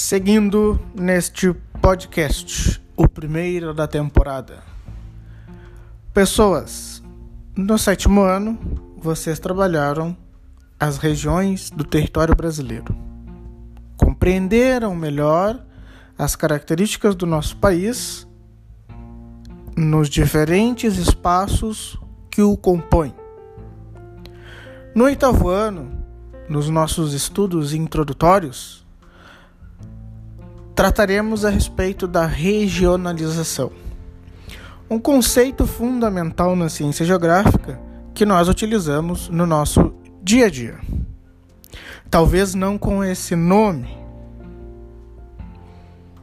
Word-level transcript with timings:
Seguindo 0.00 0.78
neste 0.94 1.52
podcast, 1.82 2.80
o 2.96 3.08
primeiro 3.08 3.74
da 3.74 3.88
temporada. 3.88 4.62
Pessoas, 6.14 7.02
no 7.56 7.76
sétimo 7.76 8.20
ano, 8.20 8.56
vocês 8.96 9.40
trabalharam 9.40 10.16
as 10.78 10.98
regiões 10.98 11.68
do 11.68 11.82
território 11.82 12.32
brasileiro. 12.32 12.94
Compreenderam 13.96 14.94
melhor 14.94 15.66
as 16.16 16.36
características 16.36 17.16
do 17.16 17.26
nosso 17.26 17.56
país 17.56 18.24
nos 19.76 20.08
diferentes 20.08 20.96
espaços 20.96 21.98
que 22.30 22.40
o 22.40 22.56
compõem. 22.56 23.12
No 24.94 25.06
oitavo 25.06 25.48
ano, 25.48 25.90
nos 26.48 26.70
nossos 26.70 27.12
estudos 27.14 27.74
introdutórios, 27.74 28.86
trataremos 30.78 31.44
a 31.44 31.50
respeito 31.50 32.06
da 32.06 32.24
regionalização. 32.24 33.72
Um 34.88 34.96
conceito 34.96 35.66
fundamental 35.66 36.54
na 36.54 36.68
ciência 36.68 37.04
geográfica 37.04 37.80
que 38.14 38.24
nós 38.24 38.48
utilizamos 38.48 39.28
no 39.28 39.44
nosso 39.44 39.92
dia 40.22 40.46
a 40.46 40.48
dia. 40.48 40.78
Talvez 42.08 42.54
não 42.54 42.78
com 42.78 43.02
esse 43.02 43.34
nome. 43.34 43.88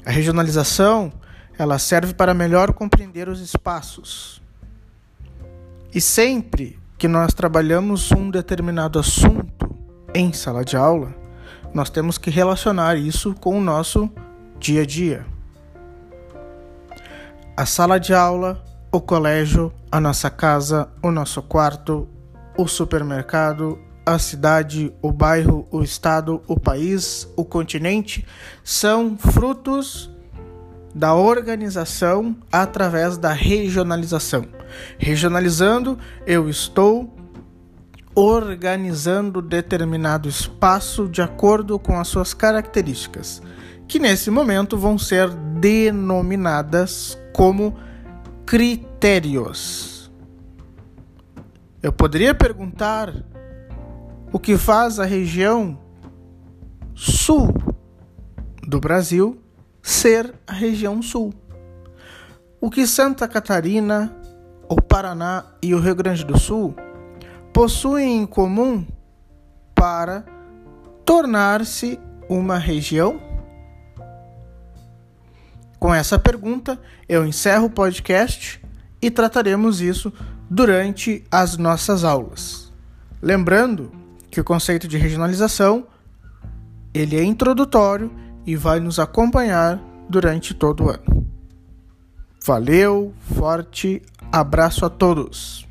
A 0.05 0.09
regionalização, 0.09 1.11
ela 1.59 1.77
serve 1.77 2.13
para 2.13 2.33
melhor 2.33 2.71
compreender 2.71 3.27
os 3.27 3.41
espaços. 3.41 4.41
E 5.93 5.99
sempre 5.99 6.79
que 6.97 7.09
nós 7.09 7.33
trabalhamos 7.33 8.09
um 8.13 8.29
determinado 8.29 8.99
assunto 8.99 9.75
em 10.13 10.31
sala 10.31 10.63
de 10.63 10.77
aula, 10.77 11.13
nós 11.73 11.89
temos 11.89 12.17
que 12.17 12.29
relacionar 12.29 12.95
isso 12.95 13.35
com 13.35 13.59
o 13.59 13.61
nosso 13.61 14.09
dia 14.59 14.81
a 14.81 14.85
dia. 14.85 15.25
A 17.57 17.65
sala 17.65 17.99
de 17.99 18.13
aula, 18.13 18.63
o 18.91 18.99
colégio, 18.99 19.71
a 19.91 19.99
nossa 19.99 20.29
casa, 20.29 20.89
o 21.01 21.11
nosso 21.11 21.41
quarto, 21.41 22.07
o 22.57 22.67
supermercado, 22.67 23.79
a 24.05 24.19
cidade, 24.19 24.93
o 25.01 25.11
bairro, 25.11 25.67
o 25.71 25.81
estado, 25.81 26.41
o 26.47 26.59
país, 26.59 27.27
o 27.35 27.43
continente 27.43 28.25
são 28.63 29.17
frutos 29.17 30.11
da 30.93 31.13
organização 31.13 32.35
através 32.51 33.17
da 33.17 33.33
regionalização. 33.33 34.45
Regionalizando, 34.97 35.97
eu 36.25 36.49
estou 36.49 37.13
organizando 38.13 39.41
determinado 39.41 40.29
espaço 40.29 41.07
de 41.09 41.21
acordo 41.21 41.77
com 41.77 41.99
as 41.99 42.07
suas 42.07 42.33
características 42.33 43.41
que 43.87 43.99
nesse 43.99 44.29
momento 44.29 44.77
vão 44.77 44.97
ser 44.97 45.29
denominadas 45.29 47.17
como 47.33 47.77
critérios. 48.45 50.11
Eu 51.81 51.93
poderia 51.93 52.33
perguntar 52.33 53.13
o 54.31 54.39
que 54.39 54.57
faz 54.57 54.99
a 54.99 55.05
região 55.05 55.79
sul 56.95 57.53
do 58.67 58.79
Brasil 58.79 59.39
ser 59.81 60.33
a 60.47 60.53
região 60.53 61.01
sul. 61.01 61.33
O 62.59 62.71
que 62.71 62.87
Santa 62.87 63.27
Catarina, 63.27 64.15
o 64.67 64.81
Paraná 64.81 65.45
e 65.61 65.75
o 65.75 65.79
Rio 65.79 65.93
Grande 65.93 66.25
do 66.25 66.39
Sul 66.39 66.75
possuem 67.53 68.23
em 68.23 68.25
comum 68.25 68.85
para 69.75 70.25
tornar-se 71.05 71.99
uma 72.27 72.57
região 72.57 73.21
com 75.85 75.93
essa 75.93 76.17
pergunta, 76.17 76.81
eu 77.07 77.27
encerro 77.27 77.67
o 77.67 77.69
podcast 77.69 78.59
e 78.99 79.11
trataremos 79.11 79.81
isso 79.81 80.11
durante 80.49 81.23
as 81.29 81.57
nossas 81.57 82.03
aulas. 82.03 82.73
Lembrando 83.21 83.91
que 84.31 84.41
o 84.41 84.43
conceito 84.43 84.87
de 84.87 84.97
regionalização 84.97 85.85
ele 86.91 87.15
é 87.15 87.23
introdutório 87.23 88.11
e 88.47 88.55
vai 88.55 88.79
nos 88.79 88.97
acompanhar 88.97 89.79
durante 90.09 90.55
todo 90.55 90.85
o 90.85 90.89
ano. 90.89 91.27
Valeu, 92.43 93.13
forte 93.35 94.01
abraço 94.31 94.85
a 94.85 94.89
todos. 94.89 95.67